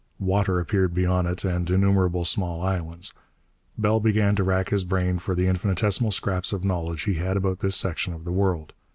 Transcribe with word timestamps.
Water 0.17 0.59
appeared 0.59 0.95
beyond 0.95 1.27
it, 1.27 1.43
and 1.45 1.69
innumerable 1.69 2.25
small 2.25 2.63
islands. 2.63 3.13
Bell 3.77 3.99
began 3.99 4.35
to 4.35 4.43
rack 4.43 4.69
his 4.69 4.83
brain 4.83 5.19
for 5.19 5.35
the 5.35 5.45
infinitesimal 5.45 6.09
scraps 6.09 6.51
of 6.51 6.63
knowledge 6.65 7.03
he 7.03 7.13
had 7.19 7.37
about 7.37 7.59
this 7.59 7.75
section 7.75 8.11
of 8.11 8.23
the 8.23 8.31
world. 8.31 8.73